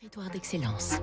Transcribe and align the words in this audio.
Territoire 0.00 0.30
d'excellence. 0.30 1.00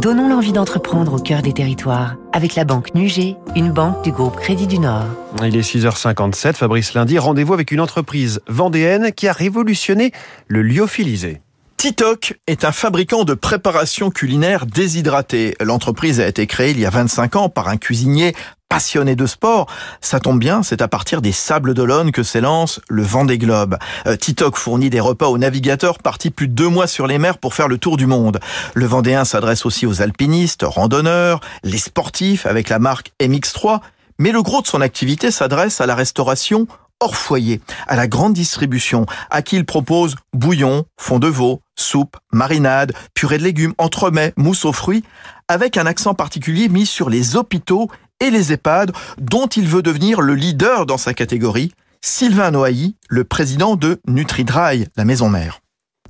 Donnons 0.00 0.28
l'envie 0.28 0.52
d'entreprendre 0.52 1.14
au 1.14 1.18
cœur 1.18 1.42
des 1.42 1.52
territoires 1.52 2.14
avec 2.32 2.54
la 2.54 2.64
banque 2.64 2.94
Nugé, 2.94 3.34
une 3.56 3.72
banque 3.72 4.04
du 4.04 4.12
groupe 4.12 4.36
Crédit 4.36 4.68
du 4.68 4.78
Nord. 4.78 5.06
Il 5.42 5.56
est 5.56 5.62
6h57, 5.62 6.52
Fabrice 6.52 6.94
Lundi, 6.94 7.18
rendez-vous 7.18 7.52
avec 7.52 7.72
une 7.72 7.80
entreprise 7.80 8.40
vendéenne 8.46 9.10
qui 9.12 9.26
a 9.26 9.32
révolutionné 9.32 10.12
le 10.46 10.62
lyophilisé. 10.62 11.40
Titoc 11.76 12.38
est 12.46 12.64
un 12.64 12.72
fabricant 12.72 13.24
de 13.24 13.34
préparation 13.34 14.10
culinaire 14.10 14.66
déshydratée. 14.66 15.56
L'entreprise 15.60 16.20
a 16.20 16.28
été 16.28 16.46
créée 16.46 16.70
il 16.70 16.80
y 16.80 16.86
a 16.86 16.90
25 16.90 17.36
ans 17.36 17.48
par 17.48 17.68
un 17.68 17.76
cuisinier 17.76 18.34
passionné 18.68 19.16
de 19.16 19.26
sport. 19.26 19.66
Ça 20.00 20.20
tombe 20.20 20.38
bien, 20.38 20.62
c'est 20.62 20.82
à 20.82 20.88
partir 20.88 21.22
des 21.22 21.32
Sables 21.32 21.74
d'Olonne 21.74 22.12
que 22.12 22.22
s'élance 22.22 22.80
le 22.88 23.02
Vendée 23.02 23.38
Globe. 23.38 23.76
Euh, 24.06 24.16
Titoc 24.16 24.56
fournit 24.56 24.90
des 24.90 25.00
repas 25.00 25.28
aux 25.28 25.38
navigateurs 25.38 25.98
partis 25.98 26.30
plus 26.30 26.48
de 26.48 26.54
deux 26.54 26.68
mois 26.68 26.86
sur 26.86 27.06
les 27.06 27.18
mers 27.18 27.38
pour 27.38 27.54
faire 27.54 27.68
le 27.68 27.78
tour 27.78 27.96
du 27.96 28.06
monde. 28.06 28.40
Le 28.74 28.86
Vendéen 28.86 29.24
s'adresse 29.24 29.66
aussi 29.66 29.86
aux 29.86 30.02
alpinistes, 30.02 30.64
randonneurs, 30.64 31.40
les 31.62 31.78
sportifs 31.78 32.46
avec 32.46 32.68
la 32.68 32.78
marque 32.78 33.12
MX3, 33.20 33.80
mais 34.18 34.32
le 34.32 34.42
gros 34.42 34.62
de 34.62 34.66
son 34.66 34.80
activité 34.80 35.30
s'adresse 35.30 35.80
à 35.80 35.86
la 35.86 35.94
restauration 35.94 36.66
hors 37.00 37.16
foyer, 37.16 37.60
à 37.88 37.96
la 37.96 38.08
grande 38.08 38.32
distribution, 38.32 39.06
à 39.30 39.42
qui 39.42 39.56
il 39.56 39.66
propose 39.66 40.16
bouillon, 40.32 40.86
fond 40.96 41.18
de 41.18 41.28
veau, 41.28 41.60
soupe, 41.74 42.16
marinade, 42.32 42.92
purée 43.14 43.38
de 43.38 43.42
légumes, 43.42 43.74
entremets, 43.78 44.32
mousse 44.36 44.64
aux 44.64 44.72
fruits, 44.72 45.04
avec 45.48 45.76
un 45.76 45.86
accent 45.86 46.14
particulier 46.14 46.68
mis 46.68 46.86
sur 46.86 47.10
les 47.10 47.36
hôpitaux 47.36 47.88
et 48.20 48.30
les 48.30 48.52
EHPAD, 48.52 48.92
dont 49.18 49.46
il 49.46 49.68
veut 49.68 49.82
devenir 49.82 50.20
le 50.20 50.34
leader 50.34 50.86
dans 50.86 50.98
sa 50.98 51.14
catégorie, 51.14 51.72
Sylvain 52.00 52.50
Noailly, 52.50 52.96
le 53.08 53.24
président 53.24 53.76
de 53.76 54.00
NutriDry, 54.06 54.86
la 54.96 55.04
maison 55.04 55.28
mère. 55.28 55.60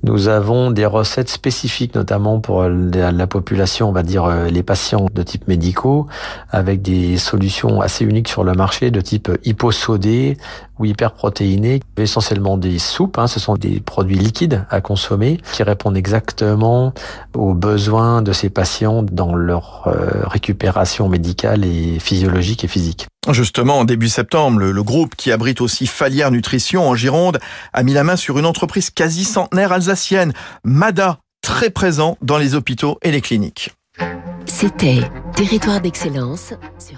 Nous 0.03 0.27
avons 0.27 0.71
des 0.71 0.85
recettes 0.85 1.29
spécifiques, 1.29 1.95
notamment 1.95 2.39
pour 2.39 2.63
la 2.63 3.27
population, 3.27 3.89
on 3.89 3.91
va 3.91 4.03
dire 4.03 4.25
euh, 4.25 4.47
les 4.47 4.63
patients 4.63 5.07
de 5.13 5.23
type 5.23 5.47
médicaux, 5.47 6.07
avec 6.49 6.81
des 6.81 7.17
solutions 7.17 7.81
assez 7.81 8.05
uniques 8.05 8.27
sur 8.27 8.43
le 8.43 8.53
marché 8.53 8.91
de 8.91 9.01
type 9.01 9.31
hyposodé 9.43 10.37
ou 10.79 10.85
hyperprotéiné, 10.85 11.81
essentiellement 11.97 12.57
des 12.57 12.79
soupes. 12.79 13.17
Hein, 13.17 13.27
ce 13.27 13.39
sont 13.39 13.55
des 13.55 13.79
produits 13.79 14.17
liquides 14.17 14.65
à 14.69 14.81
consommer 14.81 15.39
qui 15.53 15.63
répondent 15.63 15.97
exactement 15.97 16.93
aux 17.35 17.53
besoins 17.53 18.21
de 18.21 18.33
ces 18.33 18.49
patients 18.49 19.03
dans 19.03 19.33
leur 19.33 19.87
euh, 19.87 20.23
récupération 20.25 21.09
médicale 21.09 21.65
et 21.65 21.99
physiologique 21.99 22.63
et 22.63 22.67
physique. 22.67 23.07
Justement, 23.29 23.79
en 23.79 23.85
début 23.85 24.09
septembre, 24.09 24.59
le, 24.59 24.83
groupe 24.83 25.15
qui 25.15 25.31
abrite 25.31 25.59
aussi 25.59 25.85
Falière 25.85 26.31
Nutrition 26.31 26.87
en 26.87 26.95
Gironde 26.95 27.39
a 27.73 27.83
mis 27.83 27.93
la 27.93 28.03
main 28.03 28.15
sur 28.15 28.39
une 28.39 28.45
entreprise 28.45 28.89
quasi 28.89 29.25
centenaire 29.25 29.71
alsacienne, 29.71 30.33
MADA, 30.63 31.19
très 31.41 31.69
présent 31.69 32.17
dans 32.21 32.37
les 32.37 32.55
hôpitaux 32.55 32.97
et 33.01 33.11
les 33.11 33.21
cliniques. 33.21 33.71
C'était 34.45 35.01
Territoire 35.35 35.81
d'excellence 35.81 36.53
sur 36.79 36.97